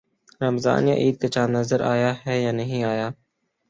رمضان 0.41 0.81
یا 0.89 0.95
عید 1.01 1.15
کا 1.21 1.27
چاند 1.33 1.51
نظر 1.57 1.79
آیا 1.93 2.11
ہے 2.23 2.35
یا 2.43 2.51
نہیں 2.59 2.81
آیا 2.91 3.07